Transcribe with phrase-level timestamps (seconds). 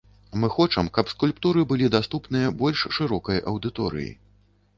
[0.43, 4.09] Мы хочам, каб скульптуры былі даступныя больш шырокай аўдыторыі.